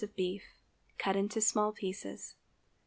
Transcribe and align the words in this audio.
of 0.03 0.15
beef, 0.15 0.55
cut 0.97 1.15
into 1.15 1.39
small 1.39 1.71
pieces. 1.71 2.33